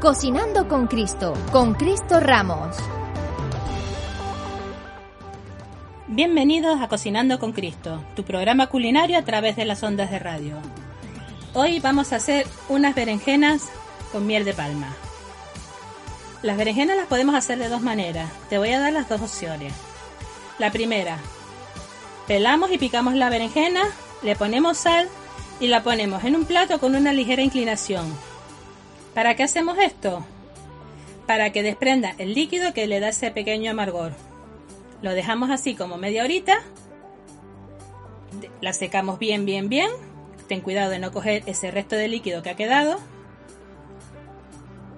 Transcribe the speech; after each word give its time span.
Cocinando 0.00 0.68
con 0.68 0.86
Cristo, 0.86 1.34
con 1.50 1.74
Cristo 1.74 2.20
Ramos. 2.20 2.76
Bienvenidos 6.06 6.80
a 6.80 6.86
Cocinando 6.86 7.40
con 7.40 7.52
Cristo, 7.52 8.00
tu 8.14 8.22
programa 8.22 8.68
culinario 8.68 9.18
a 9.18 9.22
través 9.22 9.56
de 9.56 9.64
las 9.64 9.82
ondas 9.82 10.12
de 10.12 10.20
radio. 10.20 10.54
Hoy 11.52 11.80
vamos 11.80 12.12
a 12.12 12.16
hacer 12.16 12.46
unas 12.68 12.94
berenjenas 12.94 13.70
con 14.12 14.24
miel 14.24 14.44
de 14.44 14.54
palma. 14.54 14.94
Las 16.42 16.56
berenjenas 16.56 16.96
las 16.96 17.08
podemos 17.08 17.34
hacer 17.34 17.58
de 17.58 17.68
dos 17.68 17.82
maneras. 17.82 18.30
Te 18.48 18.58
voy 18.58 18.70
a 18.70 18.78
dar 18.78 18.92
las 18.92 19.08
dos 19.08 19.20
opciones. 19.20 19.72
La 20.60 20.70
primera, 20.70 21.18
pelamos 22.28 22.70
y 22.70 22.78
picamos 22.78 23.14
la 23.14 23.30
berenjena, 23.30 23.82
le 24.22 24.36
ponemos 24.36 24.78
sal 24.78 25.08
y 25.58 25.66
la 25.66 25.82
ponemos 25.82 26.22
en 26.22 26.36
un 26.36 26.44
plato 26.44 26.78
con 26.78 26.94
una 26.94 27.12
ligera 27.12 27.42
inclinación. 27.42 28.06
¿Para 29.18 29.34
qué 29.34 29.42
hacemos 29.42 29.76
esto? 29.78 30.24
Para 31.26 31.50
que 31.50 31.64
desprenda 31.64 32.14
el 32.18 32.34
líquido 32.34 32.72
que 32.72 32.86
le 32.86 33.00
da 33.00 33.08
ese 33.08 33.32
pequeño 33.32 33.72
amargor. 33.72 34.12
Lo 35.02 35.12
dejamos 35.12 35.50
así 35.50 35.74
como 35.74 35.98
media 35.98 36.22
horita. 36.22 36.62
La 38.60 38.72
secamos 38.72 39.18
bien, 39.18 39.44
bien, 39.44 39.68
bien. 39.68 39.90
Ten 40.46 40.60
cuidado 40.60 40.90
de 40.90 41.00
no 41.00 41.10
coger 41.10 41.42
ese 41.46 41.72
resto 41.72 41.96
de 41.96 42.06
líquido 42.06 42.44
que 42.44 42.50
ha 42.50 42.54
quedado. 42.54 43.00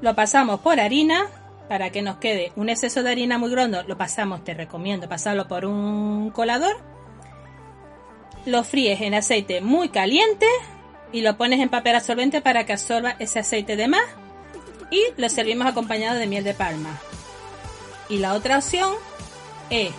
Lo 0.03 0.15
pasamos 0.15 0.61
por 0.61 0.81
harina 0.81 1.29
para 1.71 1.89
que 1.89 2.03
nos 2.03 2.17
quede 2.17 2.53
un 2.57 2.69
exceso 2.69 3.03
de 3.03 3.13
harina 3.13 3.39
muy 3.39 3.51
grondo. 3.51 3.85
Lo 3.85 3.97
pasamos, 3.97 4.45
te 4.45 4.53
recomiendo 4.53 5.09
pasarlo 5.09 5.49
por 5.49 5.65
un 5.65 6.29
colador. 6.29 6.77
Lo 8.45 8.65
fríes 8.65 9.01
en 9.01 9.15
aceite 9.15 9.63
muy 9.63 9.89
caliente 9.89 10.45
y 11.13 11.23
lo 11.23 11.37
pones 11.37 11.61
en 11.61 11.69
papel 11.69 11.97
absorbente 11.97 12.41
para 12.41 12.65
que 12.65 12.73
absorba 12.73 13.17
ese 13.19 13.41
aceite 13.41 13.77
de 13.77 13.89
más. 13.89 14.05
Y 14.91 15.03
lo 15.17 15.29
servimos 15.29 15.69
acompañado 15.69 16.19
de 16.19 16.27
miel 16.27 16.45
de 16.45 16.55
palma. 16.55 17.01
Y 18.09 18.19
la 18.19 18.35
otra 18.35 18.59
opción 18.59 18.95
es 19.71 19.93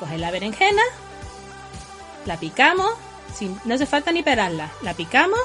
coger 0.00 0.18
la 0.18 0.30
berenjena, 0.30 0.82
la 2.26 2.38
picamos, 2.38 2.90
sin, 3.34 3.58
no 3.64 3.74
hace 3.74 3.86
falta 3.86 4.10
ni 4.10 4.22
pelarla, 4.22 4.72
la 4.82 4.94
picamos, 4.94 5.38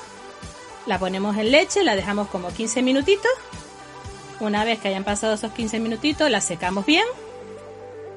la 0.88 0.98
ponemos 0.98 1.38
en 1.38 1.52
leche, 1.52 1.84
la 1.84 1.96
dejamos 1.96 2.28
como 2.30 2.50
15 2.52 2.82
minutitos. 2.82 3.32
Una 4.40 4.64
vez 4.64 4.80
que 4.80 4.88
hayan 4.88 5.04
pasado 5.04 5.34
esos 5.34 5.52
15 5.52 5.80
minutitos, 5.80 6.32
la 6.32 6.42
secamos 6.42 6.86
bien, 6.86 7.06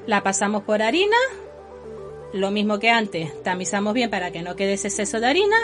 la 0.07 0.23
pasamos 0.23 0.63
por 0.63 0.81
harina, 0.81 1.17
lo 2.33 2.49
mismo 2.49 2.79
que 2.79 2.89
antes, 2.89 3.43
tamizamos 3.43 3.93
bien 3.93 4.09
para 4.09 4.31
que 4.31 4.41
no 4.41 4.55
quede 4.55 4.73
ese 4.73 4.87
exceso 4.87 5.19
de 5.19 5.27
harina, 5.27 5.57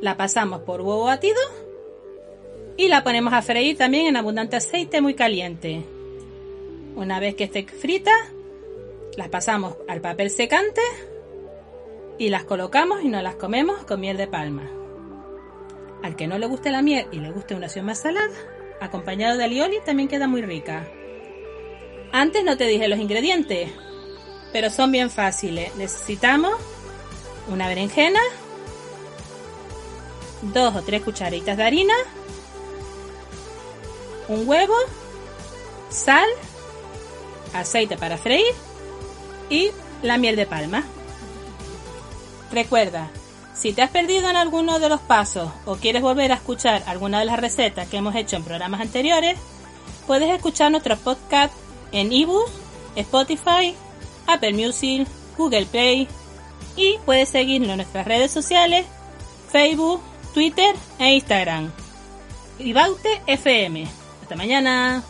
la 0.00 0.16
pasamos 0.16 0.62
por 0.62 0.80
huevo 0.80 1.04
batido 1.04 1.40
y 2.76 2.88
la 2.88 3.04
ponemos 3.04 3.32
a 3.32 3.42
freír 3.42 3.76
también 3.76 4.06
en 4.06 4.16
abundante 4.16 4.56
aceite 4.56 5.00
muy 5.00 5.14
caliente. 5.14 5.84
Una 6.96 7.20
vez 7.20 7.34
que 7.34 7.44
esté 7.44 7.66
frita, 7.66 8.12
las 9.16 9.28
pasamos 9.28 9.76
al 9.88 10.00
papel 10.00 10.30
secante 10.30 10.80
y 12.18 12.30
las 12.30 12.44
colocamos 12.44 13.02
y 13.02 13.08
nos 13.08 13.22
las 13.22 13.34
comemos 13.36 13.84
con 13.84 14.00
miel 14.00 14.16
de 14.16 14.26
palma. 14.26 14.70
Al 16.02 16.16
que 16.16 16.26
no 16.26 16.38
le 16.38 16.46
guste 16.46 16.70
la 16.70 16.82
miel 16.82 17.06
y 17.12 17.20
le 17.20 17.30
guste 17.30 17.54
una 17.54 17.66
opción 17.66 17.84
más 17.84 18.00
salada, 18.00 18.34
acompañado 18.80 19.36
de 19.36 19.44
alioli 19.44 19.78
también 19.84 20.08
queda 20.08 20.26
muy 20.26 20.42
rica. 20.42 20.88
Antes 22.12 22.44
no 22.44 22.56
te 22.56 22.66
dije 22.66 22.88
los 22.88 22.98
ingredientes, 22.98 23.70
pero 24.52 24.70
son 24.70 24.90
bien 24.90 25.10
fáciles. 25.10 25.74
Necesitamos 25.76 26.52
una 27.48 27.68
berenjena, 27.68 28.20
dos 30.42 30.74
o 30.74 30.82
tres 30.82 31.02
cucharitas 31.02 31.56
de 31.56 31.64
harina, 31.64 31.94
un 34.28 34.48
huevo, 34.48 34.74
sal, 35.90 36.28
aceite 37.52 37.96
para 37.96 38.16
freír 38.16 38.54
y 39.48 39.70
la 40.02 40.18
miel 40.18 40.36
de 40.36 40.46
palma. 40.46 40.84
Recuerda, 42.52 43.10
si 43.54 43.72
te 43.72 43.82
has 43.82 43.90
perdido 43.90 44.30
en 44.30 44.36
alguno 44.36 44.78
de 44.78 44.88
los 44.88 45.00
pasos 45.00 45.50
o 45.66 45.76
quieres 45.76 46.02
volver 46.02 46.32
a 46.32 46.36
escuchar 46.36 46.82
alguna 46.86 47.18
de 47.18 47.26
las 47.26 47.38
recetas 47.38 47.88
que 47.88 47.98
hemos 47.98 48.14
hecho 48.14 48.36
en 48.36 48.44
programas 48.44 48.80
anteriores, 48.80 49.38
puedes 50.06 50.30
escuchar 50.30 50.70
nuestros 50.70 50.98
podcasts 51.00 51.56
en 51.92 52.12
ebooks, 52.12 52.50
Spotify, 52.96 53.74
Apple 54.26 54.52
Music, 54.52 55.06
Google 55.36 55.66
Play 55.66 56.08
y 56.76 56.98
puedes 57.04 57.28
seguirnos 57.28 57.70
en 57.70 57.76
nuestras 57.76 58.06
redes 58.06 58.30
sociales, 58.30 58.86
Facebook, 59.50 60.00
Twitter 60.32 60.74
e 60.98 61.14
Instagram. 61.14 61.70
Ibaute 62.58 63.22
FM. 63.26 63.86
Hasta 64.22 64.36
mañana. 64.36 65.02